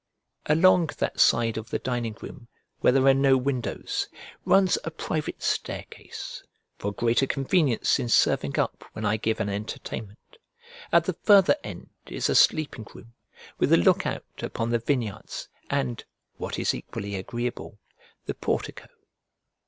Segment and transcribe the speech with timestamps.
[0.47, 2.47] Along that side of the dining room
[2.79, 4.07] where there are no windows
[4.45, 6.41] runs a private staircase
[6.79, 10.39] for greater convenience in serving up when I give an entertainment;
[10.91, 13.13] at the farther end is a sleeping room
[13.59, 16.03] with a look out upon the vineyards, and
[16.37, 17.77] (what is equally agreeable)
[18.25, 18.87] the portico.